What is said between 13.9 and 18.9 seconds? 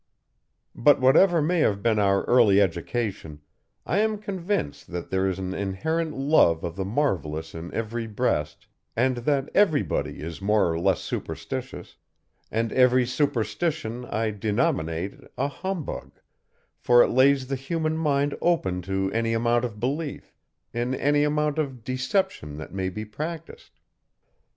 I denominate a humbug, for it lays the human mind open